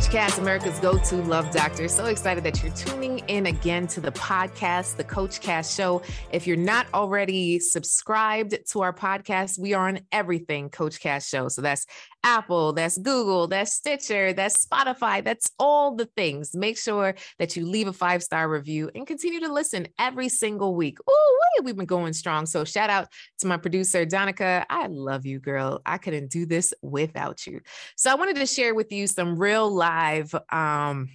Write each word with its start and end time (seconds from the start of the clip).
Coach 0.00 0.12
Cass, 0.12 0.38
America's 0.38 0.78
go 0.78 0.96
to 0.96 1.16
love 1.16 1.50
doctor. 1.50 1.86
So 1.86 2.06
excited 2.06 2.42
that 2.44 2.62
you're 2.62 2.72
tuning 2.72 3.18
in 3.28 3.44
again 3.44 3.86
to 3.88 4.00
the 4.00 4.12
podcast, 4.12 4.96
The 4.96 5.04
Coach 5.04 5.42
Cass 5.42 5.74
Show. 5.74 6.00
If 6.32 6.46
you're 6.46 6.56
not 6.56 6.86
already 6.94 7.60
subscribed 7.60 8.56
to 8.70 8.80
our 8.80 8.94
podcast, 8.94 9.58
we 9.58 9.74
are 9.74 9.88
on 9.88 10.00
everything 10.10 10.70
Coach 10.70 11.00
Cass 11.00 11.28
Show. 11.28 11.48
So 11.48 11.60
that's 11.60 11.84
Apple, 12.22 12.72
that's 12.72 12.98
Google, 12.98 13.46
that's 13.46 13.74
Stitcher, 13.74 14.32
that's 14.32 14.64
Spotify, 14.64 15.24
that's 15.24 15.50
all 15.58 15.94
the 15.94 16.06
things. 16.16 16.54
Make 16.54 16.78
sure 16.78 17.14
that 17.38 17.56
you 17.56 17.66
leave 17.66 17.88
a 17.88 17.92
five 17.92 18.22
star 18.22 18.48
review 18.48 18.90
and 18.94 19.06
continue 19.06 19.40
to 19.40 19.52
listen 19.52 19.88
every 19.98 20.28
single 20.28 20.74
week. 20.74 20.98
Oh, 21.08 21.60
we've 21.62 21.76
been 21.76 21.86
going 21.86 22.12
strong. 22.12 22.46
So 22.46 22.64
shout 22.64 22.90
out 22.90 23.08
to 23.38 23.46
my 23.46 23.56
producer, 23.56 24.04
Donica. 24.04 24.66
I 24.68 24.86
love 24.86 25.26
you, 25.26 25.40
girl. 25.40 25.80
I 25.86 25.98
couldn't 25.98 26.30
do 26.30 26.46
this 26.46 26.74
without 26.82 27.46
you. 27.46 27.60
So 27.96 28.10
I 28.10 28.14
wanted 28.14 28.36
to 28.36 28.46
share 28.46 28.74
with 28.74 28.92
you 28.92 29.06
some 29.06 29.38
real 29.38 29.70
live 29.70 30.34
um, 30.50 31.08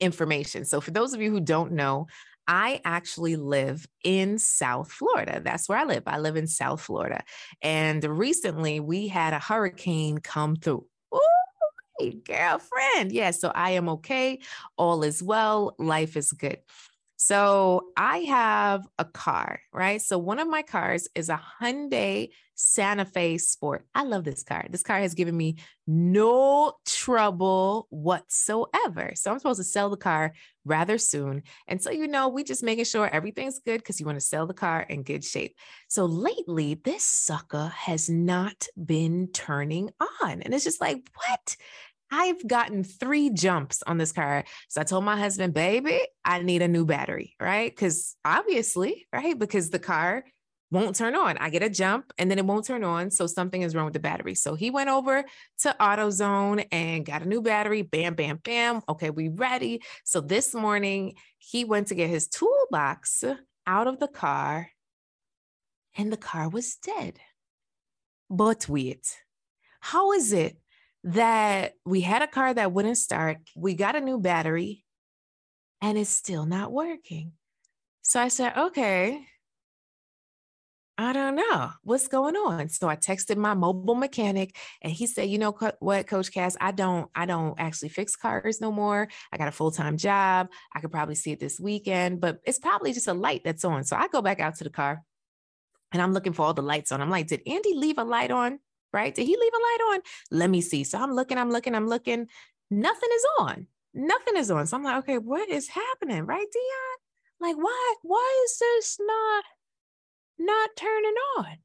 information. 0.00 0.64
So 0.64 0.80
for 0.80 0.90
those 0.90 1.14
of 1.14 1.20
you 1.20 1.30
who 1.30 1.40
don't 1.40 1.72
know, 1.72 2.06
I 2.52 2.80
actually 2.84 3.36
live 3.36 3.86
in 4.02 4.36
South 4.40 4.90
Florida. 4.90 5.40
That's 5.42 5.68
where 5.68 5.78
I 5.78 5.84
live. 5.84 6.02
I 6.08 6.18
live 6.18 6.34
in 6.34 6.48
South 6.48 6.80
Florida. 6.80 7.22
And 7.62 8.02
recently 8.02 8.80
we 8.80 9.06
had 9.06 9.32
a 9.32 9.38
hurricane 9.38 10.18
come 10.18 10.56
through. 10.56 10.84
Ooh, 11.14 12.12
girlfriend. 12.26 13.12
Yes. 13.12 13.12
Yeah, 13.12 13.30
so 13.30 13.52
I 13.54 13.70
am 13.70 13.88
okay. 13.90 14.40
All 14.76 15.04
is 15.04 15.22
well. 15.22 15.76
Life 15.78 16.16
is 16.16 16.32
good. 16.32 16.58
So 17.22 17.88
I 17.98 18.20
have 18.20 18.88
a 18.98 19.04
car, 19.04 19.60
right? 19.74 20.00
So 20.00 20.16
one 20.16 20.38
of 20.38 20.48
my 20.48 20.62
cars 20.62 21.06
is 21.14 21.28
a 21.28 21.38
Hyundai 21.60 22.30
Santa 22.54 23.04
Fe 23.04 23.36
Sport. 23.36 23.84
I 23.94 24.04
love 24.04 24.24
this 24.24 24.42
car. 24.42 24.64
This 24.70 24.82
car 24.82 25.00
has 25.00 25.12
given 25.12 25.36
me 25.36 25.56
no 25.86 26.72
trouble 26.86 27.88
whatsoever. 27.90 29.12
So 29.16 29.30
I'm 29.30 29.38
supposed 29.38 29.60
to 29.60 29.64
sell 29.64 29.90
the 29.90 29.98
car 29.98 30.32
rather 30.64 30.96
soon. 30.96 31.42
And 31.68 31.82
so, 31.82 31.90
you 31.90 32.08
know, 32.08 32.28
we 32.28 32.42
just 32.42 32.62
making 32.62 32.86
sure 32.86 33.06
everything's 33.06 33.58
good 33.58 33.78
because 33.80 34.00
you 34.00 34.06
want 34.06 34.16
to 34.16 34.24
sell 34.24 34.46
the 34.46 34.54
car 34.54 34.80
in 34.80 35.02
good 35.02 35.22
shape. 35.22 35.56
So 35.88 36.06
lately, 36.06 36.80
this 36.82 37.04
sucker 37.04 37.70
has 37.76 38.08
not 38.08 38.66
been 38.82 39.28
turning 39.34 39.90
on. 40.22 40.40
And 40.40 40.54
it's 40.54 40.64
just 40.64 40.80
like, 40.80 41.06
what? 41.16 41.56
I've 42.10 42.46
gotten 42.46 42.84
three 42.84 43.30
jumps 43.30 43.82
on 43.86 43.98
this 43.98 44.12
car. 44.12 44.44
So 44.68 44.80
I 44.80 44.84
told 44.84 45.04
my 45.04 45.18
husband, 45.18 45.54
baby, 45.54 46.00
I 46.24 46.42
need 46.42 46.62
a 46.62 46.68
new 46.68 46.84
battery, 46.84 47.36
right? 47.40 47.70
Because 47.70 48.16
obviously, 48.24 49.06
right? 49.12 49.38
Because 49.38 49.70
the 49.70 49.78
car 49.78 50.24
won't 50.70 50.96
turn 50.96 51.16
on. 51.16 51.36
I 51.38 51.50
get 51.50 51.62
a 51.62 51.68
jump 51.68 52.12
and 52.18 52.30
then 52.30 52.38
it 52.38 52.46
won't 52.46 52.66
turn 52.66 52.84
on. 52.84 53.10
So 53.10 53.26
something 53.26 53.62
is 53.62 53.74
wrong 53.74 53.86
with 53.86 53.94
the 53.94 54.00
battery. 54.00 54.34
So 54.34 54.54
he 54.54 54.70
went 54.70 54.88
over 54.88 55.24
to 55.60 55.76
AutoZone 55.80 56.66
and 56.70 57.04
got 57.04 57.22
a 57.22 57.28
new 57.28 57.42
battery. 57.42 57.82
Bam, 57.82 58.14
bam, 58.14 58.40
bam. 58.42 58.80
Okay, 58.88 59.10
we 59.10 59.28
ready. 59.28 59.82
So 60.04 60.20
this 60.20 60.54
morning 60.54 61.14
he 61.38 61.64
went 61.64 61.88
to 61.88 61.94
get 61.94 62.08
his 62.08 62.28
toolbox 62.28 63.24
out 63.66 63.86
of 63.86 63.98
the 63.98 64.08
car 64.08 64.70
and 65.96 66.12
the 66.12 66.16
car 66.16 66.48
was 66.48 66.76
dead. 66.76 67.18
But 68.28 68.68
wait, 68.68 69.18
how 69.80 70.12
is 70.12 70.32
it 70.32 70.59
that 71.04 71.74
we 71.86 72.00
had 72.02 72.22
a 72.22 72.26
car 72.26 72.52
that 72.52 72.72
wouldn't 72.72 72.98
start. 72.98 73.38
We 73.56 73.74
got 73.74 73.96
a 73.96 74.00
new 74.00 74.18
battery 74.18 74.84
and 75.80 75.96
it's 75.96 76.10
still 76.10 76.46
not 76.46 76.72
working. 76.72 77.32
So 78.02 78.20
I 78.20 78.28
said, 78.28 78.56
okay, 78.56 79.24
I 80.98 81.14
don't 81.14 81.36
know 81.36 81.70
what's 81.82 82.08
going 82.08 82.36
on. 82.36 82.68
So 82.68 82.86
I 82.86 82.96
texted 82.96 83.38
my 83.38 83.54
mobile 83.54 83.94
mechanic 83.94 84.54
and 84.82 84.92
he 84.92 85.06
said, 85.06 85.30
you 85.30 85.38
know 85.38 85.56
what, 85.78 86.06
Coach 86.06 86.30
Cass, 86.30 86.58
I 86.60 86.72
don't, 86.72 87.10
I 87.14 87.24
don't 87.24 87.58
actually 87.58 87.88
fix 87.88 88.16
cars 88.16 88.60
no 88.60 88.70
more. 88.70 89.08
I 89.32 89.38
got 89.38 89.48
a 89.48 89.52
full-time 89.52 89.96
job. 89.96 90.48
I 90.74 90.80
could 90.80 90.92
probably 90.92 91.14
see 91.14 91.32
it 91.32 91.40
this 91.40 91.58
weekend, 91.58 92.20
but 92.20 92.40
it's 92.44 92.58
probably 92.58 92.92
just 92.92 93.08
a 93.08 93.14
light 93.14 93.40
that's 93.44 93.64
on. 93.64 93.84
So 93.84 93.96
I 93.96 94.08
go 94.08 94.20
back 94.20 94.40
out 94.40 94.56
to 94.56 94.64
the 94.64 94.70
car 94.70 95.02
and 95.92 96.02
I'm 96.02 96.12
looking 96.12 96.34
for 96.34 96.44
all 96.44 96.52
the 96.52 96.62
lights 96.62 96.92
on. 96.92 97.00
I'm 97.00 97.08
like, 97.08 97.28
did 97.28 97.40
Andy 97.46 97.74
leave 97.74 97.96
a 97.96 98.04
light 98.04 98.30
on? 98.30 98.58
Right? 98.92 99.14
Did 99.14 99.26
he 99.26 99.36
leave 99.36 99.52
a 99.52 99.56
light 99.56 99.94
on? 99.94 100.00
Let 100.30 100.50
me 100.50 100.60
see. 100.60 100.84
So 100.84 100.98
I'm 100.98 101.12
looking, 101.12 101.38
I'm 101.38 101.50
looking, 101.50 101.74
I'm 101.74 101.88
looking. 101.88 102.26
Nothing 102.70 103.08
is 103.14 103.26
on. 103.38 103.66
Nothing 103.94 104.36
is 104.36 104.50
on. 104.50 104.66
So 104.66 104.76
I'm 104.76 104.84
like, 104.84 104.98
okay, 104.98 105.18
what 105.18 105.48
is 105.48 105.68
happening, 105.68 106.24
right, 106.24 106.46
Dion? 106.52 106.98
Like, 107.40 107.56
why, 107.56 107.94
why 108.02 108.44
is 108.44 108.58
this 108.58 108.98
not 109.00 109.44
not 110.38 110.70
turning 110.76 111.14
on? 111.38 111.56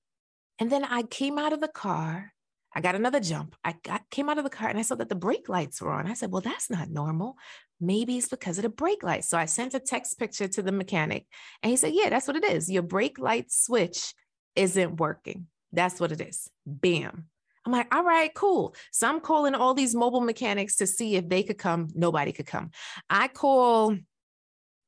And 0.59 0.71
then 0.71 0.83
I 0.83 1.03
came 1.03 1.37
out 1.37 1.53
of 1.53 1.61
the 1.61 1.67
car. 1.67 2.33
I 2.73 2.81
got 2.81 2.95
another 2.95 3.21
jump. 3.21 3.55
I 3.63 3.75
got, 3.83 4.09
came 4.09 4.29
out 4.29 4.37
of 4.37 4.43
the 4.43 4.49
car 4.49 4.67
and 4.67 4.77
I 4.77 4.81
saw 4.81 4.95
that 4.95 5.07
the 5.07 5.15
brake 5.15 5.47
lights 5.47 5.81
were 5.81 5.93
on. 5.93 6.07
I 6.07 6.13
said, 6.13 6.31
well, 6.31 6.41
that's 6.41 6.69
not 6.69 6.89
normal. 6.89 7.37
Maybe 7.79 8.17
it's 8.17 8.27
because 8.27 8.57
of 8.57 8.63
the 8.63 8.69
brake 8.69 9.03
lights. 9.03 9.29
So 9.29 9.37
I 9.37 9.45
sent 9.45 9.73
a 9.73 9.79
text 9.79 10.19
picture 10.19 10.47
to 10.49 10.61
the 10.61 10.73
mechanic 10.73 11.25
and 11.63 11.69
he 11.69 11.77
said, 11.77 11.93
yeah, 11.93 12.09
that's 12.09 12.27
what 12.27 12.35
it 12.35 12.43
is. 12.43 12.69
Your 12.69 12.83
brake 12.83 13.17
light 13.17 13.51
switch 13.51 14.13
isn't 14.55 14.99
working. 14.99 15.47
That's 15.75 15.99
what 15.99 16.11
it 16.11 16.21
is. 16.21 16.49
Bam. 16.65 17.25
I'm 17.65 17.71
like, 17.71 17.93
all 17.93 18.03
right, 18.03 18.33
cool. 18.33 18.75
So 18.91 19.07
I'm 19.07 19.19
calling 19.19 19.55
all 19.55 19.73
these 19.73 19.95
mobile 19.95 20.21
mechanics 20.21 20.75
to 20.77 20.87
see 20.87 21.15
if 21.15 21.27
they 21.27 21.41
could 21.41 21.57
come. 21.57 21.89
Nobody 21.95 22.31
could 22.31 22.45
come. 22.45 22.71
I 23.09 23.27
call 23.27 23.97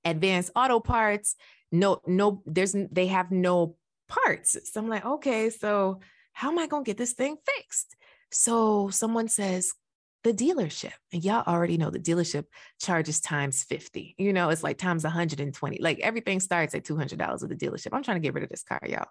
advanced 0.06 0.52
auto 0.56 0.80
parts. 0.80 1.36
No, 1.72 2.02
no, 2.06 2.44
there's 2.46 2.76
they 2.92 3.08
have 3.08 3.32
no 3.32 3.76
parts. 4.08 4.58
So 4.72 4.80
I'm 4.80 4.90
like, 4.90 5.06
okay, 5.06 5.50
so 5.50 6.02
how 6.34 6.52
am 6.52 6.60
I 6.60 6.68
gonna 6.68 6.84
get 6.84 6.98
this 6.98 7.14
thing 7.14 7.38
fixed? 7.46 7.96
So 8.32 8.90
someone 8.90 9.28
says, 9.28 9.74
the 10.24 10.34
dealership. 10.34 10.94
And 11.14 11.24
y'all 11.24 11.44
already 11.48 11.78
know 11.78 11.90
the 11.90 12.00
dealership 12.00 12.46
charges 12.82 13.20
times 13.22 13.64
50. 13.64 14.16
You 14.18 14.34
know, 14.34 14.50
it's 14.50 14.64
like 14.64 14.78
times 14.78 15.04
120. 15.04 15.78
Like 15.80 16.00
everything 16.00 16.40
starts 16.40 16.76
at 16.76 16.84
$200 16.84 17.12
at 17.22 17.40
the 17.50 17.56
dealership. 17.56 17.90
I'm 17.94 18.04
trying 18.04 18.18
to 18.18 18.22
get 18.22 18.34
rid 18.34 18.44
of 18.44 18.50
this 18.50 18.64
car, 18.64 18.82
y'all. 18.86 19.08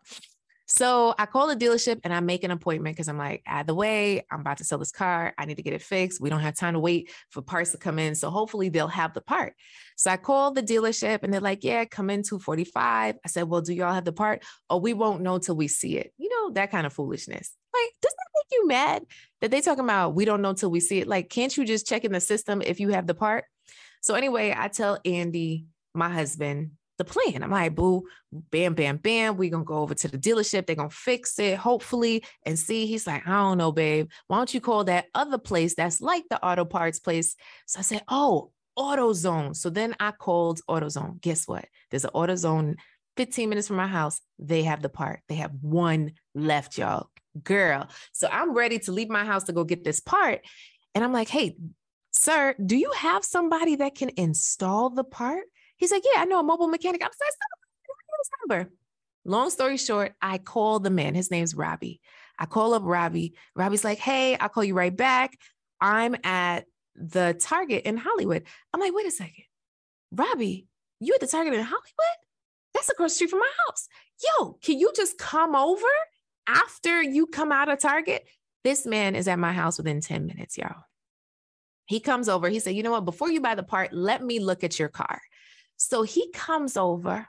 So 0.76 1.14
I 1.18 1.24
call 1.24 1.46
the 1.46 1.56
dealership 1.56 2.00
and 2.04 2.12
I 2.12 2.20
make 2.20 2.44
an 2.44 2.50
appointment 2.50 2.96
because 2.96 3.08
I'm 3.08 3.16
like, 3.16 3.42
either 3.46 3.72
way, 3.72 4.26
I'm 4.30 4.40
about 4.40 4.58
to 4.58 4.64
sell 4.64 4.76
this 4.76 4.92
car. 4.92 5.32
I 5.38 5.46
need 5.46 5.54
to 5.56 5.62
get 5.62 5.72
it 5.72 5.80
fixed. 5.80 6.20
We 6.20 6.28
don't 6.28 6.40
have 6.40 6.54
time 6.54 6.74
to 6.74 6.80
wait 6.80 7.10
for 7.30 7.40
parts 7.40 7.70
to 7.70 7.78
come 7.78 7.98
in. 7.98 8.14
So 8.14 8.28
hopefully 8.28 8.68
they'll 8.68 8.86
have 8.86 9.14
the 9.14 9.22
part. 9.22 9.54
So 9.96 10.10
I 10.10 10.18
call 10.18 10.52
the 10.52 10.62
dealership 10.62 11.22
and 11.22 11.32
they're 11.32 11.40
like, 11.40 11.64
yeah, 11.64 11.86
come 11.86 12.10
in 12.10 12.22
245. 12.22 13.14
I 13.24 13.28
said, 13.28 13.44
well, 13.44 13.62
do 13.62 13.72
y'all 13.72 13.94
have 13.94 14.04
the 14.04 14.12
part? 14.12 14.44
Oh, 14.68 14.76
we 14.76 14.92
won't 14.92 15.22
know 15.22 15.38
till 15.38 15.56
we 15.56 15.66
see 15.66 15.96
it. 15.96 16.12
You 16.18 16.28
know, 16.28 16.52
that 16.52 16.70
kind 16.70 16.86
of 16.86 16.92
foolishness. 16.92 17.54
Like, 17.72 17.92
does 18.02 18.12
that 18.12 18.28
make 18.34 18.58
you 18.58 18.66
mad 18.66 19.06
that 19.40 19.50
they 19.50 19.62
talking 19.62 19.84
about 19.84 20.14
we 20.14 20.26
don't 20.26 20.42
know 20.42 20.52
till 20.52 20.70
we 20.70 20.80
see 20.80 20.98
it? 20.98 21.06
Like, 21.06 21.30
can't 21.30 21.56
you 21.56 21.64
just 21.64 21.86
check 21.86 22.04
in 22.04 22.12
the 22.12 22.20
system 22.20 22.60
if 22.60 22.80
you 22.80 22.90
have 22.90 23.06
the 23.06 23.14
part? 23.14 23.44
So 24.02 24.14
anyway, 24.14 24.54
I 24.54 24.68
tell 24.68 24.98
Andy, 25.06 25.68
my 25.94 26.10
husband, 26.10 26.72
the 26.98 27.04
plan. 27.04 27.42
I'm 27.42 27.50
like, 27.50 27.74
boo, 27.74 28.04
bam, 28.32 28.74
bam, 28.74 28.96
bam. 28.96 29.36
We're 29.36 29.50
gonna 29.50 29.64
go 29.64 29.78
over 29.78 29.94
to 29.94 30.08
the 30.08 30.18
dealership. 30.18 30.66
They're 30.66 30.76
gonna 30.76 30.90
fix 30.90 31.38
it, 31.38 31.58
hopefully, 31.58 32.24
and 32.44 32.58
see. 32.58 32.86
He's 32.86 33.06
like, 33.06 33.26
I 33.26 33.32
don't 33.32 33.58
know, 33.58 33.72
babe. 33.72 34.10
Why 34.28 34.36
don't 34.38 34.52
you 34.52 34.60
call 34.60 34.84
that 34.84 35.06
other 35.14 35.38
place 35.38 35.74
that's 35.74 36.00
like 36.00 36.24
the 36.30 36.44
auto 36.44 36.64
parts 36.64 36.98
place? 37.00 37.36
So 37.66 37.80
I 37.80 37.82
said, 37.82 38.02
Oh, 38.08 38.52
AutoZone. 38.78 39.56
So 39.56 39.70
then 39.70 39.94
I 39.98 40.12
called 40.12 40.60
AutoZone. 40.68 41.20
Guess 41.20 41.48
what? 41.48 41.66
There's 41.90 42.04
an 42.04 42.10
AutoZone 42.14 42.76
15 43.16 43.48
minutes 43.48 43.68
from 43.68 43.76
my 43.76 43.86
house. 43.86 44.20
They 44.38 44.64
have 44.64 44.82
the 44.82 44.88
part. 44.88 45.20
They 45.28 45.36
have 45.36 45.52
one 45.60 46.12
left, 46.34 46.78
y'all. 46.78 47.08
Girl. 47.42 47.88
So 48.12 48.28
I'm 48.30 48.54
ready 48.54 48.78
to 48.80 48.92
leave 48.92 49.08
my 49.08 49.24
house 49.24 49.44
to 49.44 49.52
go 49.52 49.64
get 49.64 49.84
this 49.84 50.00
part. 50.00 50.40
And 50.94 51.02
I'm 51.04 51.12
like, 51.12 51.28
hey, 51.28 51.56
sir, 52.12 52.54
do 52.64 52.76
you 52.76 52.90
have 52.96 53.24
somebody 53.24 53.76
that 53.76 53.94
can 53.94 54.10
install 54.16 54.90
the 54.90 55.04
part? 55.04 55.44
He's 55.76 55.90
like, 55.90 56.02
Yeah, 56.04 56.20
I 56.20 56.24
know 56.24 56.40
a 56.40 56.42
mobile 56.42 56.68
mechanic. 56.68 57.02
I'm 57.02 57.08
like, 57.08 58.58
number. 58.58 58.70
Long 59.24 59.50
story 59.50 59.76
short, 59.76 60.14
I 60.22 60.38
call 60.38 60.78
the 60.78 60.90
man. 60.90 61.14
His 61.14 61.30
name's 61.30 61.54
Robbie. 61.54 62.00
I 62.38 62.46
call 62.46 62.74
up 62.74 62.82
Robbie. 62.84 63.34
Robbie's 63.54 63.84
like, 63.84 63.98
Hey, 63.98 64.36
I'll 64.36 64.48
call 64.48 64.64
you 64.64 64.74
right 64.74 64.94
back. 64.94 65.36
I'm 65.80 66.16
at 66.24 66.66
the 66.94 67.36
Target 67.38 67.84
in 67.84 67.96
Hollywood. 67.96 68.44
I'm 68.72 68.80
like, 68.80 68.94
Wait 68.94 69.06
a 69.06 69.10
second. 69.10 69.44
Robbie, 70.12 70.66
you 71.00 71.14
at 71.14 71.20
the 71.20 71.26
Target 71.26 71.54
in 71.54 71.60
Hollywood? 71.60 72.16
That's 72.74 72.90
across 72.90 73.12
the 73.12 73.16
street 73.16 73.30
from 73.30 73.40
my 73.40 73.50
house. 73.66 73.88
Yo, 74.22 74.58
can 74.62 74.78
you 74.78 74.92
just 74.94 75.18
come 75.18 75.54
over 75.54 75.86
after 76.46 77.02
you 77.02 77.26
come 77.26 77.50
out 77.50 77.68
of 77.68 77.80
Target? 77.80 78.26
This 78.64 78.86
man 78.86 79.14
is 79.14 79.28
at 79.28 79.38
my 79.38 79.52
house 79.52 79.78
within 79.78 80.00
10 80.00 80.26
minutes, 80.26 80.58
y'all. 80.58 80.84
He 81.86 82.00
comes 82.00 82.28
over. 82.28 82.48
He 82.48 82.58
said, 82.58 82.74
You 82.74 82.82
know 82.82 82.90
what? 82.90 83.04
Before 83.04 83.30
you 83.30 83.40
buy 83.40 83.54
the 83.54 83.62
part, 83.62 83.92
let 83.92 84.22
me 84.22 84.40
look 84.40 84.64
at 84.64 84.78
your 84.78 84.88
car. 84.88 85.20
So 85.76 86.02
he 86.02 86.30
comes 86.32 86.76
over 86.76 87.28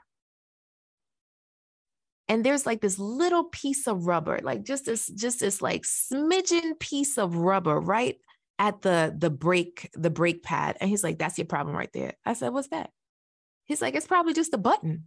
and 2.28 2.44
there's 2.44 2.66
like 2.66 2.80
this 2.80 2.98
little 2.98 3.44
piece 3.44 3.86
of 3.86 4.06
rubber, 4.06 4.40
like 4.42 4.62
just 4.62 4.86
this, 4.86 5.06
just 5.06 5.40
this 5.40 5.62
like 5.62 5.82
smidgen 5.82 6.78
piece 6.78 7.18
of 7.18 7.36
rubber 7.36 7.78
right 7.80 8.16
at 8.58 8.82
the 8.82 9.14
the 9.16 9.30
brake, 9.30 9.88
the 9.94 10.10
brake 10.10 10.42
pad. 10.42 10.76
And 10.80 10.90
he's 10.90 11.04
like, 11.04 11.18
that's 11.18 11.38
your 11.38 11.46
problem 11.46 11.76
right 11.76 11.92
there. 11.92 12.14
I 12.24 12.34
said, 12.34 12.52
what's 12.52 12.68
that? 12.68 12.90
He's 13.64 13.80
like, 13.80 13.94
it's 13.94 14.06
probably 14.06 14.34
just 14.34 14.54
a 14.54 14.58
button. 14.58 15.04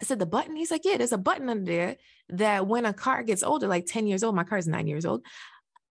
I 0.00 0.04
said, 0.04 0.18
the 0.18 0.26
button? 0.26 0.56
He's 0.56 0.70
like, 0.70 0.84
yeah, 0.84 0.98
there's 0.98 1.12
a 1.12 1.18
button 1.18 1.48
under 1.48 1.64
there 1.64 1.96
that 2.28 2.66
when 2.66 2.84
a 2.84 2.92
car 2.92 3.22
gets 3.22 3.42
older, 3.42 3.66
like 3.66 3.86
10 3.86 4.06
years 4.06 4.22
old, 4.22 4.34
my 4.34 4.44
car 4.44 4.58
is 4.58 4.68
nine 4.68 4.86
years 4.86 5.06
old, 5.06 5.24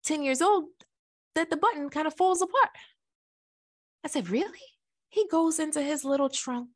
10 0.04 0.22
years 0.22 0.42
old, 0.42 0.66
that 1.34 1.48
the 1.48 1.56
button 1.56 1.88
kind 1.88 2.06
of 2.06 2.14
falls 2.14 2.42
apart. 2.42 2.70
I 4.04 4.08
said, 4.08 4.28
really? 4.28 4.50
He 5.16 5.26
goes 5.28 5.58
into 5.58 5.80
his 5.80 6.04
little 6.04 6.28
trunk. 6.28 6.68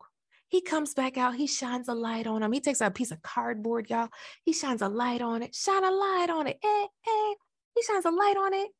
He 0.48 0.62
comes 0.62 0.94
back 0.94 1.18
out. 1.18 1.34
He 1.34 1.46
shines 1.46 1.88
a 1.88 1.94
light 1.94 2.26
on 2.26 2.42
him. 2.42 2.50
He 2.52 2.60
takes 2.60 2.80
a 2.80 2.90
piece 2.90 3.10
of 3.10 3.20
cardboard, 3.20 3.90
y'all. 3.90 4.08
He 4.46 4.54
shines 4.54 4.80
a 4.80 4.88
light 4.88 5.20
on 5.20 5.42
it. 5.42 5.54
Shine 5.54 5.84
a 5.84 5.90
light 5.90 6.30
on 6.30 6.46
it. 6.46 6.58
Eh, 6.64 6.86
eh. 7.06 7.34
He 7.74 7.82
shines 7.82 8.06
a 8.06 8.10
light 8.10 8.38
on 8.38 8.54
it. 8.54 8.70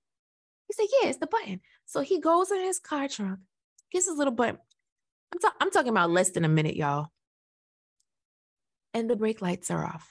He 0.67 0.73
said, 0.73 0.87
yeah, 0.91 1.11
it's 1.11 1.19
the 1.19 1.27
button. 1.27 1.61
So 1.85 2.01
he 2.01 2.21
goes 2.21 2.51
in 2.51 2.63
his 2.63 2.79
car 2.79 3.07
trunk, 3.07 3.41
gets 3.93 4.09
his 4.09 4.17
little 4.17 4.33
button. 4.33 4.57
I'm, 5.35 5.41
ta- 5.41 5.57
I'm 5.61 5.71
talking 5.71 5.91
about 5.91 6.11
less 6.11 6.31
than 6.31 6.47
a 6.47 6.49
minute, 6.49 6.77
y'all. 6.77 7.09
And 8.95 9.11
the 9.11 9.17
brake 9.17 9.43
lights 9.43 9.71
are 9.71 9.85
off. 9.85 10.11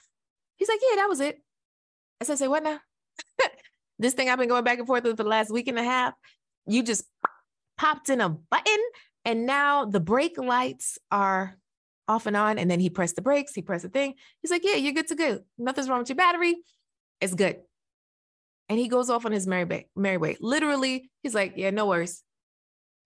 He's 0.58 0.68
like, 0.68 0.78
yeah, 0.88 0.94
that 0.94 1.08
was 1.08 1.18
it. 1.18 1.42
I 2.20 2.24
said, 2.24 2.38
say 2.38 2.46
what 2.46 2.62
now? 2.62 2.78
this 3.98 4.14
thing 4.14 4.28
I've 4.30 4.38
been 4.38 4.48
going 4.48 4.62
back 4.62 4.78
and 4.78 4.86
forth 4.86 5.02
with 5.02 5.16
for 5.16 5.24
the 5.24 5.28
last 5.28 5.50
week 5.50 5.66
and 5.66 5.78
a 5.78 5.82
half, 5.82 6.14
you 6.68 6.84
just 6.84 7.02
popped 7.76 8.10
in 8.10 8.20
a 8.20 8.28
button 8.28 8.78
and 9.24 9.46
now 9.46 9.84
the 9.84 10.00
brake 10.00 10.38
lights 10.38 10.98
are 11.10 11.58
off 12.08 12.26
and 12.26 12.36
on. 12.36 12.58
And 12.58 12.70
then 12.70 12.80
he 12.80 12.90
pressed 12.90 13.16
the 13.16 13.22
brakes, 13.22 13.54
he 13.54 13.62
pressed 13.62 13.84
the 13.84 13.88
thing. 13.88 14.14
He's 14.42 14.50
like, 14.50 14.64
yeah, 14.64 14.74
you're 14.74 14.92
good 14.92 15.08
to 15.08 15.14
go. 15.14 15.40
Nothing's 15.58 15.88
wrong 15.88 16.00
with 16.00 16.08
your 16.08 16.16
battery. 16.16 16.56
It's 17.20 17.34
good. 17.34 17.58
And 18.68 18.78
he 18.78 18.88
goes 18.88 19.10
off 19.10 19.26
on 19.26 19.32
his 19.32 19.46
merry 19.46 19.64
way. 19.64 19.88
Merry 19.96 20.16
way. 20.16 20.36
Literally, 20.40 21.10
he's 21.22 21.34
like, 21.34 21.54
yeah, 21.56 21.70
no 21.70 21.86
worries. 21.86 22.22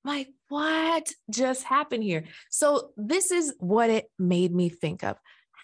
I'm 0.05 0.17
like, 0.17 0.29
what 0.49 1.11
just 1.31 1.65
happened 1.65 2.03
here? 2.03 2.25
So 2.51 2.91
this 2.97 3.31
is 3.31 3.55
what 3.59 3.91
it 3.91 4.07
made 4.19 4.55
me 4.55 4.69
think 4.69 5.03
of. 5.03 5.17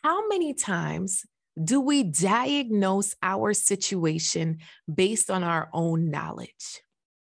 How 0.03 0.27
many 0.29 0.55
times 0.55 1.25
do 1.63 1.81
we 1.81 2.03
diagnose 2.03 3.15
our 3.23 3.53
situation 3.53 4.59
based 4.93 5.31
on 5.31 5.45
our 5.45 5.69
own 5.73 6.11
knowledge? 6.11 6.83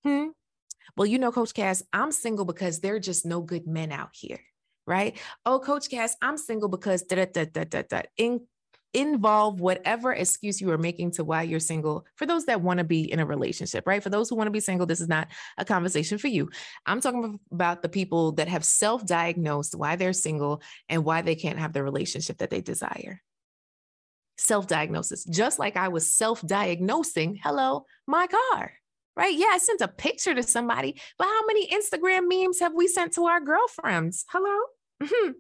Hmm? 0.02 0.28
Well, 0.96 1.06
you 1.06 1.19
know, 1.19 1.32
Coach 1.32 1.54
Cass, 1.54 1.82
I'm 1.92 2.12
single 2.12 2.44
because 2.44 2.81
there 2.81 2.94
are 2.94 3.00
just 3.00 3.26
no 3.26 3.40
good 3.40 3.66
men 3.66 3.92
out 3.92 4.10
here, 4.12 4.40
right? 4.86 5.19
Oh, 5.44 5.58
Coach 5.58 5.90
Cass, 5.90 6.16
I'm 6.22 6.38
single 6.38 6.69
because 6.69 7.02
da 7.02 7.25
da 7.25 7.44
da 7.44 7.64
da 7.64 7.82
da. 7.82 8.02
In, 8.16 8.40
involve 8.94 9.60
whatever 9.60 10.12
excuse 10.12 10.60
you 10.60 10.70
are 10.70 10.78
making 10.78 11.10
to 11.10 11.25
why 11.25 11.42
you're 11.42 11.58
single 11.58 12.06
for 12.14 12.26
those 12.26 12.46
that 12.46 12.60
want 12.62 12.78
to 12.78 12.84
be 12.84 13.10
in 13.10 13.19
a 13.19 13.26
relationship, 13.26 13.86
right? 13.86 14.02
For 14.02 14.08
those 14.08 14.31
who 14.31 14.36
want 14.36 14.46
to 14.46 14.52
be 14.52 14.60
single, 14.60 14.86
this 14.86 15.00
is 15.00 15.08
not 15.08 15.28
a 15.58 15.64
conversation 15.64 16.16
for 16.16 16.28
you. 16.28 16.48
I'm 16.86 17.00
talking 17.00 17.40
about 17.50 17.82
the 17.82 17.88
people 17.88 18.32
that 18.32 18.48
have 18.48 18.64
self 18.64 19.04
diagnosed 19.04 19.75
why 19.75 19.96
they're 19.96 20.12
single 20.12 20.62
and 20.88 21.04
why 21.04 21.22
they 21.22 21.34
can't 21.34 21.58
have 21.58 21.72
the 21.72 21.82
relationship 21.82 22.38
that 22.38 22.50
they 22.50 22.60
desire 22.60 23.20
self 24.38 24.66
diagnosis, 24.66 25.25
just 25.25 25.58
like 25.58 25.76
I 25.76 25.88
was 25.88 26.10
self 26.10 26.40
diagnosing, 26.42 27.38
hello, 27.42 27.86
my 28.06 28.26
car, 28.26 28.72
right? 29.16 29.37
Yeah, 29.37 29.50
I 29.52 29.58
sent 29.58 29.81
a 29.81 29.88
picture 29.88 30.34
to 30.34 30.43
somebody, 30.43 31.00
but 31.19 31.26
how 31.26 31.46
many 31.46 31.69
Instagram 31.69 32.28
memes 32.28 32.61
have 32.61 32.75
we 32.75 32.88
sent 32.88 33.12
to 33.14 33.25
our 33.26 33.40
girlfriends? 33.40 34.25
Hello? 34.28 34.58
Mm-hmm. 35.02 35.32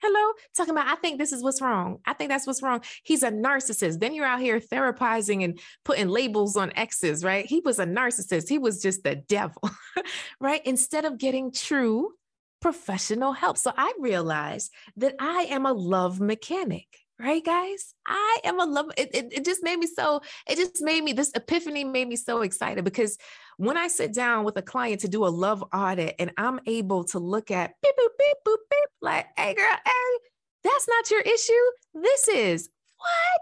Hello, 0.00 0.32
talking 0.56 0.74
about, 0.74 0.86
I 0.86 0.94
think 0.94 1.18
this 1.18 1.32
is 1.32 1.42
what's 1.42 1.60
wrong. 1.60 1.98
I 2.06 2.12
think 2.12 2.30
that's 2.30 2.46
what's 2.46 2.62
wrong. 2.62 2.82
He's 3.02 3.24
a 3.24 3.32
narcissist. 3.32 3.98
Then 3.98 4.14
you're 4.14 4.24
out 4.24 4.38
here 4.38 4.60
therapizing 4.60 5.42
and 5.42 5.58
putting 5.84 6.08
labels 6.08 6.56
on 6.56 6.72
exes, 6.76 7.24
right? 7.24 7.44
He 7.44 7.60
was 7.64 7.80
a 7.80 7.84
narcissist. 7.84 8.48
He 8.48 8.58
was 8.58 8.80
just 8.80 9.02
the 9.02 9.16
devil, 9.16 9.68
right? 10.40 10.64
Instead 10.64 11.04
of 11.04 11.18
getting 11.18 11.50
true 11.50 12.12
professional 12.60 13.32
help. 13.32 13.58
So 13.58 13.72
I 13.76 13.92
realized 13.98 14.72
that 14.96 15.16
I 15.18 15.48
am 15.50 15.66
a 15.66 15.72
love 15.72 16.20
mechanic 16.20 16.86
right 17.18 17.44
guys? 17.44 17.94
I 18.06 18.38
am 18.44 18.60
a 18.60 18.64
love 18.64 18.90
it, 18.96 19.10
it, 19.14 19.32
it, 19.32 19.44
just 19.44 19.62
made 19.62 19.78
me 19.78 19.86
so 19.86 20.20
it 20.48 20.56
just 20.56 20.82
made 20.82 21.02
me 21.02 21.12
this 21.12 21.32
epiphany 21.34 21.84
made 21.84 22.08
me 22.08 22.16
so 22.16 22.42
excited 22.42 22.84
because 22.84 23.18
when 23.56 23.76
i 23.76 23.88
sit 23.88 24.14
down 24.14 24.44
with 24.44 24.56
a 24.56 24.62
client 24.62 25.00
to 25.00 25.08
do 25.08 25.26
a 25.26 25.28
love 25.28 25.64
audit 25.72 26.14
and 26.18 26.32
i'm 26.36 26.60
able 26.66 27.04
to 27.04 27.18
look 27.18 27.50
at 27.50 27.72
beep 27.82 27.94
boop 27.96 28.10
beep 28.18 28.36
boop 28.46 28.56
beep 28.70 28.90
like 29.02 29.26
hey 29.36 29.54
girl 29.54 29.76
hey 29.84 30.18
that's 30.64 30.88
not 30.88 31.10
your 31.10 31.20
issue. 31.20 31.52
This 31.94 32.28
is 32.28 32.70
what 32.98 33.40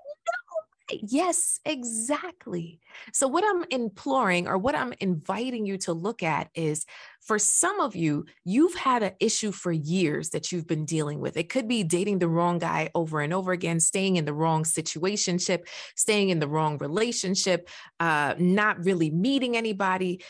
Yes, 0.92 1.58
exactly. 1.64 2.78
So, 3.12 3.26
what 3.26 3.42
I'm 3.44 3.64
imploring 3.70 4.46
or 4.46 4.56
what 4.56 4.76
I'm 4.76 4.94
inviting 5.00 5.66
you 5.66 5.78
to 5.78 5.92
look 5.92 6.22
at 6.22 6.48
is 6.54 6.86
for 7.20 7.40
some 7.40 7.80
of 7.80 7.96
you, 7.96 8.24
you've 8.44 8.76
had 8.76 9.02
an 9.02 9.10
issue 9.18 9.50
for 9.50 9.72
years 9.72 10.30
that 10.30 10.52
you've 10.52 10.68
been 10.68 10.84
dealing 10.84 11.18
with. 11.18 11.36
It 11.36 11.48
could 11.48 11.66
be 11.66 11.82
dating 11.82 12.20
the 12.20 12.28
wrong 12.28 12.58
guy 12.60 12.90
over 12.94 13.20
and 13.20 13.34
over 13.34 13.50
again, 13.50 13.80
staying 13.80 14.14
in 14.14 14.26
the 14.26 14.32
wrong 14.32 14.62
situationship, 14.62 15.66
staying 15.96 16.28
in 16.28 16.38
the 16.38 16.46
wrong 16.46 16.78
relationship, 16.78 17.68
uh, 17.98 18.34
not 18.38 18.84
really 18.84 19.10
meeting 19.10 19.56
anybody, 19.56 20.22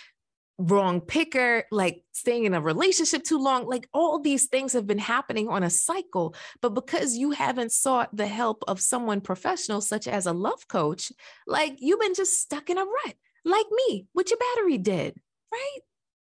wrong 0.58 1.00
picker, 1.00 1.64
like 1.70 2.02
staying 2.12 2.44
in 2.44 2.54
a 2.54 2.60
relationship 2.60 3.22
too 3.22 3.38
long. 3.38 3.66
Like 3.66 3.88
all 3.92 4.18
these 4.18 4.46
things 4.46 4.72
have 4.72 4.86
been 4.86 4.98
happening 4.98 5.48
on 5.48 5.62
a 5.62 5.70
cycle. 5.70 6.34
But 6.62 6.70
because 6.70 7.16
you 7.16 7.32
haven't 7.32 7.72
sought 7.72 8.14
the 8.16 8.26
help 8.26 8.64
of 8.66 8.80
someone 8.80 9.20
professional, 9.20 9.80
such 9.80 10.08
as 10.08 10.26
a 10.26 10.32
love 10.32 10.66
coach, 10.68 11.12
like 11.46 11.74
you've 11.78 12.00
been 12.00 12.14
just 12.14 12.40
stuck 12.40 12.70
in 12.70 12.78
a 12.78 12.84
rut, 12.84 13.14
like 13.44 13.66
me, 13.88 14.06
with 14.14 14.30
your 14.30 14.38
battery 14.38 14.78
dead, 14.78 15.14
right? 15.52 15.78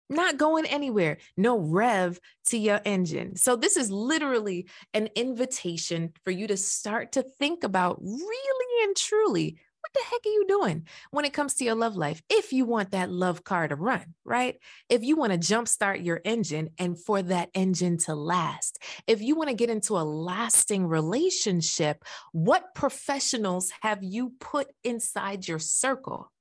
Not 0.09 0.37
going 0.37 0.65
anywhere, 0.65 1.17
no 1.35 1.59
rev 1.59 2.19
to 2.45 2.57
your 2.57 2.79
engine. 2.85 3.35
So, 3.35 3.57
this 3.57 3.75
is 3.75 3.91
literally 3.91 4.67
an 4.93 5.09
invitation 5.15 6.13
for 6.23 6.31
you 6.31 6.47
to 6.47 6.55
start 6.55 7.13
to 7.13 7.23
think 7.23 7.65
about 7.65 8.01
really 8.01 8.83
and 8.83 8.95
truly 8.95 9.57
what 9.87 10.03
the 10.03 10.09
heck 10.09 10.25
are 10.25 10.35
you 10.35 10.45
doing 10.47 10.87
when 11.11 11.25
it 11.25 11.33
comes 11.33 11.55
to 11.55 11.63
your 11.63 11.75
love 11.75 11.95
life? 11.95 12.21
If 12.29 12.51
you 12.51 12.65
want 12.65 12.91
that 12.91 13.09
love 13.09 13.43
car 13.43 13.67
to 13.67 13.75
run, 13.75 14.13
right? 14.25 14.55
If 14.89 15.03
you 15.03 15.15
want 15.15 15.33
to 15.33 15.39
jumpstart 15.39 16.03
your 16.03 16.19
engine 16.25 16.69
and 16.77 16.99
for 16.99 17.21
that 17.23 17.49
engine 17.53 17.97
to 17.99 18.15
last, 18.15 18.79
if 19.07 19.21
you 19.21 19.35
want 19.35 19.49
to 19.49 19.55
get 19.55 19.69
into 19.69 19.93
a 19.93 20.03
lasting 20.03 20.87
relationship, 20.87 22.03
what 22.33 22.75
professionals 22.75 23.71
have 23.81 24.03
you 24.03 24.33
put 24.39 24.67
inside 24.83 25.47
your 25.47 25.59
circle? 25.59 26.31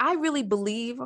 I 0.00 0.14
really 0.14 0.42
believe 0.42 0.98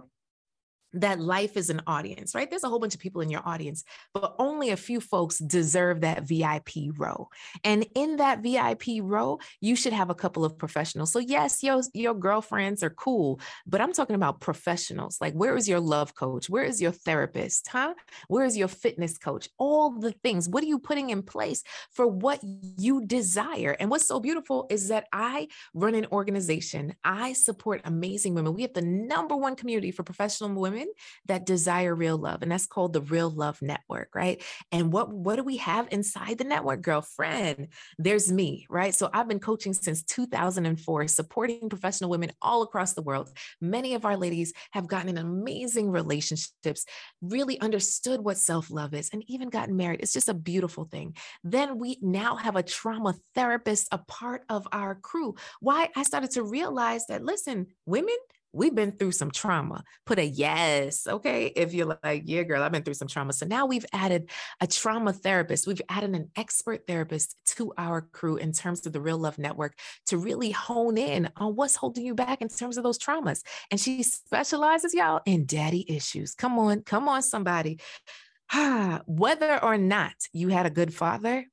that 0.94 1.20
life 1.20 1.56
is 1.56 1.70
an 1.70 1.82
audience, 1.86 2.34
right? 2.34 2.48
There's 2.48 2.64
a 2.64 2.68
whole 2.68 2.78
bunch 2.78 2.94
of 2.94 3.00
people 3.00 3.20
in 3.20 3.30
your 3.30 3.46
audience, 3.46 3.84
but 4.12 4.34
only 4.38 4.70
a 4.70 4.76
few 4.76 5.00
folks 5.00 5.38
deserve 5.38 6.02
that 6.02 6.24
VIP 6.24 6.96
row. 6.96 7.28
And 7.64 7.86
in 7.94 8.16
that 8.16 8.42
VIP 8.42 9.00
row, 9.00 9.38
you 9.60 9.76
should 9.76 9.92
have 9.92 10.10
a 10.10 10.14
couple 10.14 10.44
of 10.44 10.58
professionals. 10.58 11.12
So 11.12 11.18
yes, 11.18 11.62
your 11.62 11.82
your 11.94 12.14
girlfriends 12.14 12.82
are 12.82 12.90
cool, 12.90 13.40
but 13.66 13.80
I'm 13.80 13.92
talking 13.92 14.16
about 14.16 14.40
professionals. 14.40 15.18
Like 15.20 15.34
where 15.34 15.56
is 15.56 15.68
your 15.68 15.80
love 15.80 16.14
coach? 16.14 16.50
Where 16.50 16.64
is 16.64 16.80
your 16.80 16.92
therapist? 16.92 17.68
Huh? 17.68 17.94
Where 18.28 18.44
is 18.44 18.56
your 18.56 18.68
fitness 18.68 19.18
coach? 19.18 19.48
All 19.58 19.98
the 19.98 20.12
things. 20.12 20.48
What 20.48 20.62
are 20.62 20.68
you 20.68 20.78
putting 20.78 21.10
in 21.10 21.22
place 21.22 21.62
for 21.90 22.06
what 22.06 22.40
you 22.42 23.04
desire? 23.06 23.76
And 23.78 23.90
what's 23.90 24.06
so 24.06 24.20
beautiful 24.20 24.66
is 24.70 24.88
that 24.88 25.06
I 25.12 25.48
run 25.74 25.94
an 25.94 26.06
organization. 26.12 26.94
I 27.04 27.32
support 27.32 27.80
amazing 27.84 28.34
women. 28.34 28.54
We 28.54 28.62
have 28.62 28.74
the 28.74 28.82
number 28.82 29.36
one 29.36 29.56
community 29.56 29.90
for 29.90 30.02
professional 30.02 30.50
women 30.60 30.81
women 30.82 30.92
that 31.26 31.46
desire 31.46 31.94
real 31.94 32.16
love. 32.16 32.42
And 32.42 32.50
that's 32.50 32.66
called 32.66 32.92
the 32.92 33.00
Real 33.00 33.30
Love 33.30 33.60
Network, 33.62 34.14
right? 34.14 34.42
And 34.70 34.92
what, 34.92 35.10
what 35.10 35.36
do 35.36 35.44
we 35.44 35.58
have 35.58 35.88
inside 35.90 36.38
the 36.38 36.44
network, 36.44 36.82
girlfriend? 36.82 37.68
There's 37.98 38.30
me, 38.30 38.66
right? 38.68 38.94
So 38.94 39.08
I've 39.12 39.28
been 39.28 39.40
coaching 39.40 39.74
since 39.74 40.02
2004, 40.02 41.08
supporting 41.08 41.68
professional 41.68 42.10
women 42.10 42.32
all 42.40 42.62
across 42.62 42.94
the 42.94 43.02
world. 43.02 43.30
Many 43.60 43.94
of 43.94 44.04
our 44.04 44.16
ladies 44.16 44.52
have 44.72 44.86
gotten 44.86 45.08
in 45.08 45.18
amazing 45.18 45.90
relationships, 45.90 46.84
really 47.20 47.60
understood 47.60 48.20
what 48.20 48.38
self 48.38 48.70
love 48.70 48.94
is, 48.94 49.10
and 49.12 49.24
even 49.28 49.48
gotten 49.48 49.76
married. 49.76 50.00
It's 50.00 50.12
just 50.12 50.28
a 50.28 50.34
beautiful 50.34 50.84
thing. 50.84 51.16
Then 51.44 51.78
we 51.78 51.98
now 52.02 52.36
have 52.36 52.56
a 52.56 52.62
trauma 52.62 53.14
therapist, 53.34 53.88
a 53.92 53.98
part 53.98 54.42
of 54.48 54.66
our 54.72 54.94
crew. 54.94 55.34
Why 55.60 55.88
I 55.96 56.02
started 56.02 56.30
to 56.32 56.42
realize 56.42 57.06
that, 57.06 57.24
listen, 57.24 57.66
women, 57.86 58.16
we've 58.52 58.74
been 58.74 58.92
through 58.92 59.12
some 59.12 59.30
trauma. 59.30 59.82
Put 60.06 60.18
a 60.18 60.24
yes, 60.24 61.06
okay? 61.06 61.46
If 61.46 61.72
you're 61.74 61.98
like, 62.02 62.22
yeah, 62.26 62.42
girl, 62.42 62.62
I've 62.62 62.72
been 62.72 62.82
through 62.82 62.94
some 62.94 63.08
trauma. 63.08 63.32
So 63.32 63.46
now 63.46 63.66
we've 63.66 63.86
added 63.92 64.30
a 64.60 64.66
trauma 64.66 65.12
therapist. 65.12 65.66
We've 65.66 65.82
added 65.88 66.14
an 66.14 66.30
expert 66.36 66.86
therapist 66.86 67.36
to 67.56 67.72
our 67.78 68.02
crew 68.02 68.36
in 68.36 68.52
terms 68.52 68.86
of 68.86 68.92
the 68.92 69.00
Real 69.00 69.18
Love 69.18 69.38
Network 69.38 69.78
to 70.06 70.18
really 70.18 70.50
hone 70.50 70.98
in 70.98 71.30
on 71.36 71.56
what's 71.56 71.76
holding 71.76 72.04
you 72.04 72.14
back 72.14 72.42
in 72.42 72.48
terms 72.48 72.76
of 72.76 72.84
those 72.84 72.98
traumas. 72.98 73.42
And 73.70 73.80
she 73.80 74.02
specializes, 74.02 74.94
y'all, 74.94 75.20
in 75.24 75.46
daddy 75.46 75.84
issues. 75.88 76.34
Come 76.34 76.58
on, 76.58 76.82
come 76.82 77.08
on, 77.08 77.22
somebody. 77.22 77.78
Whether 79.06 79.62
or 79.62 79.78
not 79.78 80.14
you 80.32 80.48
had 80.48 80.66
a 80.66 80.70
good 80.70 80.92
father, 80.92 81.46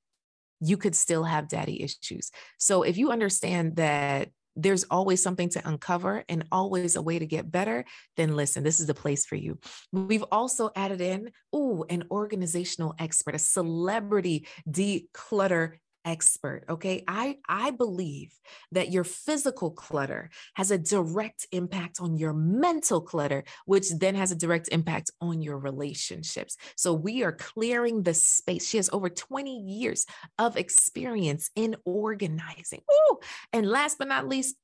you 0.61 0.77
could 0.77 0.95
still 0.95 1.23
have 1.23 1.47
daddy 1.47 1.81
issues. 1.81 2.31
So 2.57 2.83
if 2.83 2.97
you 2.97 3.11
understand 3.11 3.77
that 3.77 4.29
there's 4.55 4.83
always 4.85 5.21
something 5.21 5.49
to 5.49 5.67
uncover 5.67 6.23
and 6.27 6.45
always 6.51 6.95
a 6.95 7.01
way 7.01 7.19
to 7.19 7.25
get 7.25 7.51
better, 7.51 7.85
then 8.17 8.35
listen, 8.35 8.63
this 8.63 8.79
is 8.79 8.87
the 8.87 8.93
place 8.93 9.25
for 9.25 9.35
you. 9.35 9.59
We've 9.91 10.25
also 10.31 10.71
added 10.75 11.01
in, 11.01 11.31
oh, 11.53 11.85
an 11.89 12.03
organizational 12.11 12.95
expert, 12.99 13.35
a 13.35 13.39
celebrity 13.39 14.47
declutter 14.69 15.73
expert 16.05 16.63
okay? 16.69 17.03
I 17.07 17.37
i 17.47 17.71
believe 17.71 18.33
that 18.71 18.91
your 18.91 19.03
physical 19.03 19.71
clutter 19.71 20.29
has 20.55 20.71
a 20.71 20.77
direct 20.77 21.47
impact 21.51 21.99
on 21.99 22.17
your 22.17 22.33
mental 22.33 23.01
clutter 23.01 23.43
which 23.65 23.89
then 23.91 24.15
has 24.15 24.31
a 24.31 24.35
direct 24.35 24.69
impact 24.71 25.11
on 25.21 25.41
your 25.41 25.57
relationships. 25.57 26.57
So 26.75 26.93
we 26.93 27.23
are 27.23 27.31
clearing 27.31 28.03
the 28.03 28.13
space. 28.13 28.67
She 28.67 28.77
has 28.77 28.89
over 28.91 29.09
20 29.09 29.59
years 29.59 30.05
of 30.37 30.57
experience 30.57 31.49
in 31.55 31.75
organizing. 31.85 32.81
Ooh. 32.91 33.19
and 33.53 33.69
last 33.69 33.97
but 33.97 34.07
not 34.07 34.27
least 34.27 34.55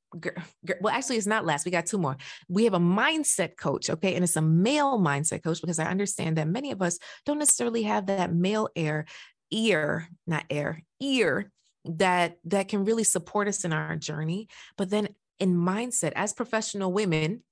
well 0.80 0.94
actually 0.94 1.16
it's 1.16 1.26
not 1.26 1.44
last 1.44 1.64
we 1.64 1.70
got 1.70 1.86
two 1.86 1.98
more. 1.98 2.16
We 2.48 2.64
have 2.64 2.74
a 2.74 2.78
mindset 2.78 3.56
coach 3.56 3.90
okay? 3.90 4.14
And 4.14 4.24
it's 4.24 4.36
a 4.36 4.42
male 4.42 4.98
mindset 4.98 5.42
coach 5.42 5.60
because 5.60 5.78
i 5.78 5.84
understand 5.84 6.36
that 6.36 6.48
many 6.48 6.70
of 6.70 6.82
us 6.82 6.98
don't 7.24 7.38
necessarily 7.38 7.82
have 7.82 8.06
that 8.06 8.32
male 8.34 8.68
air 8.76 9.06
ear, 9.50 10.08
not 10.26 10.44
air, 10.50 10.82
ear 11.00 11.50
that 11.84 12.38
that 12.44 12.68
can 12.68 12.84
really 12.84 13.04
support 13.04 13.48
us 13.48 13.64
in 13.64 13.72
our 13.72 13.96
journey. 13.96 14.48
But 14.76 14.90
then 14.90 15.08
in 15.38 15.56
mindset, 15.56 16.12
as 16.16 16.32
professional 16.32 16.92
women, 16.92 17.42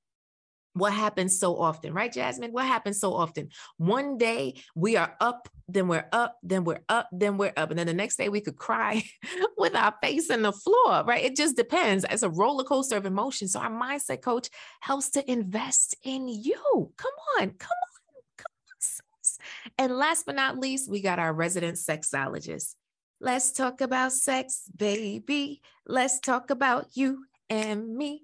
what 0.74 0.92
happens 0.92 1.38
so 1.38 1.56
often, 1.56 1.94
right, 1.94 2.12
Jasmine? 2.12 2.50
What 2.50 2.66
happens 2.66 2.98
so 2.98 3.14
often? 3.14 3.50
One 3.76 4.18
day 4.18 4.54
we 4.74 4.96
are 4.96 5.14
up, 5.20 5.48
then 5.68 5.86
we're 5.86 6.08
up, 6.10 6.36
then 6.42 6.64
we're 6.64 6.82
up, 6.88 7.08
then 7.12 7.36
we're 7.36 7.52
up. 7.56 7.70
And 7.70 7.78
then 7.78 7.86
the 7.86 7.94
next 7.94 8.16
day 8.16 8.28
we 8.28 8.40
could 8.40 8.56
cry 8.56 9.04
with 9.56 9.76
our 9.76 9.94
face 10.02 10.30
in 10.30 10.42
the 10.42 10.50
floor, 10.50 11.04
right? 11.04 11.24
It 11.24 11.36
just 11.36 11.56
depends. 11.56 12.04
It's 12.10 12.24
a 12.24 12.30
roller 12.30 12.64
coaster 12.64 12.96
of 12.96 13.06
emotion. 13.06 13.46
So 13.46 13.60
our 13.60 13.70
mindset 13.70 14.20
coach 14.20 14.50
helps 14.80 15.10
to 15.10 15.30
invest 15.30 15.94
in 16.02 16.26
you. 16.26 16.92
Come 16.96 17.12
on, 17.38 17.50
come 17.50 17.70
on 17.70 17.93
and 19.78 19.96
last 19.96 20.26
but 20.26 20.36
not 20.36 20.58
least, 20.58 20.90
we 20.90 21.00
got 21.00 21.18
our 21.18 21.32
resident 21.32 21.76
sexologist. 21.76 22.74
Let's 23.20 23.52
talk 23.52 23.80
about 23.80 24.12
sex, 24.12 24.68
baby. 24.76 25.62
Let's 25.86 26.20
talk 26.20 26.50
about 26.50 26.88
you 26.94 27.24
and 27.48 27.96
me. 27.96 28.22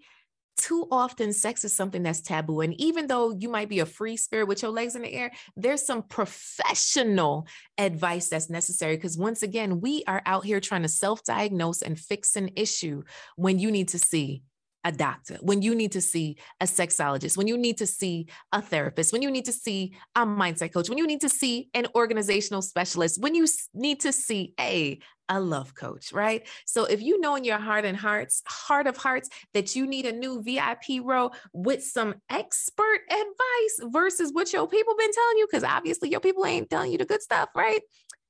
Too 0.57 0.87
often, 0.91 1.33
sex 1.33 1.65
is 1.65 1.75
something 1.75 2.03
that's 2.03 2.21
taboo. 2.21 2.61
And 2.61 2.79
even 2.79 3.07
though 3.07 3.31
you 3.31 3.49
might 3.49 3.71
be 3.71 3.79
a 3.79 3.87
free 3.87 4.19
spirit 4.19 4.47
with 4.47 4.61
your 4.61 4.71
legs 4.71 4.95
in 4.95 5.03
the 5.03 5.13
air, 5.13 5.31
there's 5.57 5.87
some 5.87 6.03
professional 6.03 7.47
advice 7.79 8.29
that's 8.29 8.51
necessary. 8.51 8.97
Because 8.97 9.17
once 9.17 9.43
again, 9.43 9.81
we 9.81 10.05
are 10.07 10.21
out 10.27 10.45
here 10.45 10.61
trying 10.61 10.83
to 10.83 10.89
self 10.89 11.25
diagnose 11.25 11.81
and 11.81 11.99
fix 11.99 12.37
an 12.37 12.51
issue 12.57 13.03
when 13.37 13.59
you 13.59 13.71
need 13.71 13.89
to 13.89 13.99
see 13.99 14.43
a 14.85 14.93
doctor, 14.93 15.37
when 15.41 15.63
you 15.63 15.75
need 15.75 15.93
to 15.93 16.01
see 16.01 16.37
a 16.61 16.65
sexologist, 16.65 17.37
when 17.37 17.47
you 17.47 17.59
need 17.59 17.79
to 17.79 17.87
see 17.87 18.29
a 18.53 18.63
therapist, 18.63 19.13
when 19.13 19.23
you 19.23 19.31
need 19.31 19.45
to 19.45 19.53
see 19.53 19.95
a 20.17 20.27
mindset 20.27 20.73
coach, 20.73 20.89
when 20.89 20.99
you 20.99 21.07
need 21.07 21.21
to 21.21 21.29
see 21.29 21.69
an 21.75 21.87
organizational 21.95 22.63
specialist, 22.63 23.21
when 23.21 23.35
you 23.35 23.47
need 23.75 24.01
to 24.01 24.13
see 24.13 24.55
a 24.59 24.99
a 25.33 25.41
love 25.41 25.77
coach, 25.77 26.13
right? 26.13 26.47
So 26.67 26.87
if 26.87 27.01
you 27.01 27.21
know 27.21 27.37
in 27.37 27.45
your 27.45 27.59
heart 27.59 27.85
and 27.85 27.97
hearts, 27.97 28.43
heart 28.49 28.89
of 28.89 28.97
hearts, 28.97 29.29
that 29.55 29.77
you 29.77 29.87
need 29.87 30.05
a 30.05 30.13
new 30.13 30.43
VIP 30.43 31.03
row 31.05 31.31
with 31.53 31.85
some 31.85 32.17
expert 32.29 33.01
advice 33.09 33.93
versus 33.93 34.33
what 34.33 34.53
your 34.53 34.67
people 34.67 34.97
been 34.99 35.13
telling 35.13 35.39
you, 35.39 35.47
because 35.49 35.63
obviously 35.63 36.11
your 36.11 36.19
people 36.19 36.45
ain't 36.45 36.69
telling 36.69 36.91
you 36.91 36.99
the 36.99 37.05
good 37.05 37.23
stuff, 37.23 37.49
right? 37.55 37.81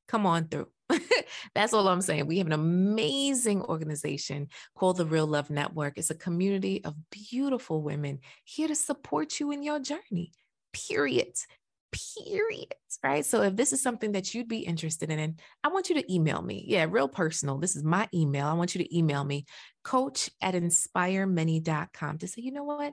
Come 0.09 0.27
on 0.27 0.49
through. 0.49 0.69
That's 1.55 1.73
all 1.73 1.89
I'm 1.89 2.01
saying. 2.01 2.27
We 2.27 2.39
have 2.39 2.47
an 2.47 2.53
amazing 2.53 3.63
organization 3.63 4.49
called 4.77 4.97
the 4.97 5.07
Real 5.07 5.27
Love 5.27 5.51
Network. 5.51 5.99
It's 5.99 6.11
a 6.11 6.15
community 6.15 6.85
of 6.85 6.95
beautiful 7.11 7.83
women 7.83 8.21
here 8.45 8.69
to 8.69 8.75
support 8.75 9.41
you 9.41 9.51
in 9.51 9.63
your 9.63 9.81
journey, 9.81 10.33
period. 10.73 11.35
Period. 12.25 12.73
Right. 13.03 13.27
So 13.27 13.43
if 13.43 13.57
this 13.57 13.73
is 13.73 13.83
something 13.83 14.13
that 14.13 14.33
you'd 14.33 14.47
be 14.47 14.61
interested 14.61 15.11
in, 15.11 15.37
I 15.65 15.69
want 15.69 15.89
you 15.89 15.97
to 15.97 16.13
email 16.13 16.41
me. 16.41 16.65
Yeah, 16.69 16.87
real 16.89 17.09
personal. 17.09 17.59
This 17.59 17.75
is 17.75 17.83
my 17.83 18.09
email. 18.15 18.47
I 18.47 18.53
want 18.53 18.75
you 18.77 18.85
to 18.85 18.97
email 18.97 19.25
me, 19.25 19.47
coach 19.83 20.31
at 20.41 20.55
inspiremany.com 20.55 22.19
to 22.19 22.29
say, 22.29 22.43
you 22.43 22.53
know 22.53 22.63
what? 22.63 22.93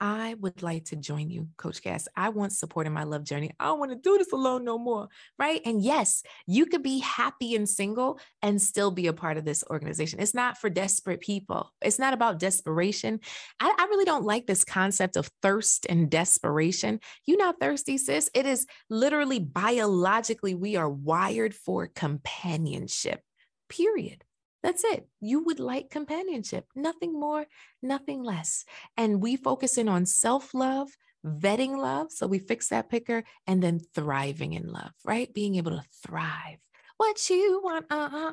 I 0.00 0.34
would 0.40 0.62
like 0.62 0.86
to 0.86 0.96
join 0.96 1.30
you, 1.30 1.48
Coach 1.56 1.82
Cass. 1.82 2.06
I 2.14 2.28
want 2.28 2.52
support 2.52 2.86
in 2.86 2.92
my 2.92 3.04
love 3.04 3.24
journey. 3.24 3.52
I 3.58 3.66
don't 3.66 3.78
want 3.78 3.92
to 3.92 3.96
do 3.96 4.18
this 4.18 4.32
alone 4.32 4.64
no 4.64 4.78
more. 4.78 5.08
Right. 5.38 5.62
And 5.64 5.82
yes, 5.82 6.22
you 6.46 6.66
could 6.66 6.82
be 6.82 6.98
happy 6.98 7.54
and 7.54 7.68
single 7.68 8.20
and 8.42 8.60
still 8.60 8.90
be 8.90 9.06
a 9.06 9.12
part 9.14 9.38
of 9.38 9.44
this 9.44 9.64
organization. 9.70 10.20
It's 10.20 10.34
not 10.34 10.58
for 10.58 10.68
desperate 10.68 11.20
people, 11.20 11.72
it's 11.80 11.98
not 11.98 12.14
about 12.14 12.38
desperation. 12.38 13.20
I, 13.60 13.74
I 13.78 13.84
really 13.84 14.04
don't 14.04 14.24
like 14.24 14.46
this 14.46 14.64
concept 14.64 15.16
of 15.16 15.30
thirst 15.42 15.86
and 15.88 16.10
desperation. 16.10 17.00
You're 17.26 17.38
not 17.38 17.60
thirsty, 17.60 17.96
sis. 17.96 18.28
It 18.34 18.46
is 18.46 18.66
literally 18.90 19.38
biologically, 19.38 20.54
we 20.54 20.76
are 20.76 20.90
wired 20.90 21.54
for 21.54 21.86
companionship, 21.86 23.20
period. 23.68 24.24
That's 24.62 24.84
it. 24.84 25.08
You 25.20 25.44
would 25.44 25.60
like 25.60 25.90
companionship, 25.90 26.66
nothing 26.74 27.12
more, 27.12 27.46
nothing 27.82 28.22
less. 28.22 28.64
And 28.96 29.22
we 29.22 29.36
focus 29.36 29.78
in 29.78 29.88
on 29.88 30.06
self 30.06 30.54
love, 30.54 30.88
vetting 31.24 31.76
love. 31.76 32.10
So 32.10 32.26
we 32.26 32.38
fix 32.38 32.68
that 32.68 32.90
picker 32.90 33.24
and 33.46 33.62
then 33.62 33.80
thriving 33.94 34.54
in 34.54 34.68
love, 34.68 34.92
right? 35.04 35.32
Being 35.32 35.56
able 35.56 35.72
to 35.72 35.84
thrive. 36.04 36.58
What 36.96 37.28
you 37.30 37.60
want, 37.62 37.86
uh 37.90 38.08
huh. 38.08 38.32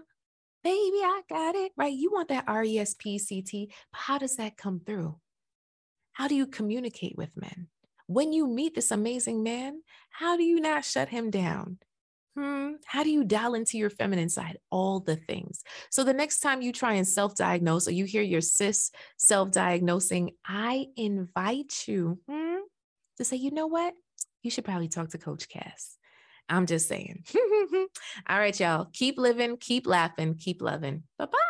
baby, 0.64 0.98
I 1.04 1.22
got 1.30 1.56
it, 1.56 1.72
right? 1.78 1.94
You 1.94 2.12
want 2.12 2.30
that 2.30 2.46
R 2.48 2.64
E 2.64 2.80
S 2.80 2.96
P 2.98 3.20
C 3.20 3.42
T, 3.42 3.72
but 3.92 4.02
how 4.02 4.18
does 4.18 4.38
that 4.38 4.58
come 4.58 4.82
through? 4.86 5.18
How 6.14 6.28
do 6.28 6.36
you 6.36 6.48
communicate 6.48 7.18
with 7.18 7.36
men? 7.36 7.68
When 8.08 8.34
you 8.34 8.48
meet 8.48 8.76
this 8.76 8.92
amazing 8.92 9.44
man, 9.44 9.82
how 10.12 10.38
do 10.38 10.44
you 10.44 10.60
not 10.60 10.86
shut 10.86 11.10
him 11.10 11.30
down? 11.32 11.80
Hmm, 12.36 12.74
how 12.86 13.04
do 13.04 13.12
you 13.12 13.24
dial 13.24 13.54
into 13.54 13.78
your 13.78 13.92
feminine 13.92 14.30
side? 14.30 14.58
All 14.72 15.00
the 15.00 15.16
things. 15.16 15.64
So 15.92 16.04
the 16.04 16.14
next 16.14 16.40
time 16.40 16.62
you 16.62 16.72
try 16.72 16.94
and 16.94 17.08
self 17.08 17.36
diagnose 17.36 17.88
or 17.88 17.92
you 17.92 18.06
hear 18.06 18.24
your 18.24 18.42
sis 18.42 18.92
self 19.18 19.52
diagnosing, 19.52 20.32
I 20.46 20.88
invite 20.98 21.84
you 21.88 22.20
hmm, 22.28 22.62
to 23.18 23.24
say, 23.24 23.38
you 23.38 23.52
know 23.52 23.68
what? 23.68 23.94
You 24.42 24.50
should 24.50 24.66
probably 24.66 24.88
talk 24.88 25.10
to 25.10 25.18
Coach 25.18 25.48
Cass. 25.48 25.98
I'm 26.50 26.66
just 26.66 26.88
saying. 26.88 27.24
All 28.28 28.40
right, 28.40 28.60
y'all. 28.60 28.88
Keep 28.92 29.18
living, 29.18 29.58
keep 29.58 29.88
laughing, 29.88 30.36
keep 30.36 30.62
loving. 30.62 31.04
Bye 31.18 31.28
bye. 31.28 31.43